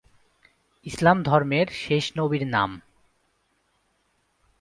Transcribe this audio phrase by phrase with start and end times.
[0.85, 2.71] ইসলাম ধর্মের শেষ নবীর নাম।